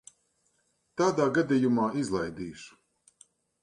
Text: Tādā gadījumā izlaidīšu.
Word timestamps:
Tādā 1.03 1.29
gadījumā 1.37 1.87
izlaidīšu. 2.05 2.85